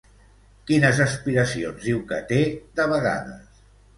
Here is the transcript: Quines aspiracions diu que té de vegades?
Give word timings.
Quines 0.69 1.01
aspiracions 1.05 1.85
diu 1.89 2.01
que 2.13 2.19
té 2.33 2.41
de 2.79 2.87
vegades? 2.95 3.63